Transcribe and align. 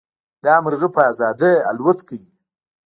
دا 0.43 0.55
مرغه 0.63 0.87
په 0.95 1.01
ازادۍ 1.11 1.53
الوت 1.69 1.99
کوي. 2.07 2.31